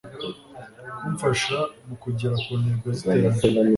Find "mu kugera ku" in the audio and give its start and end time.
1.87-2.51